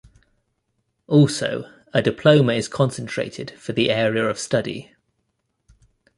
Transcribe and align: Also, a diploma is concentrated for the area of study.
Also, 1.05 1.71
a 1.93 2.01
diploma 2.01 2.53
is 2.53 2.67
concentrated 2.67 3.51
for 3.51 3.73
the 3.73 3.91
area 3.91 4.27
of 4.27 4.39
study. 4.39 4.95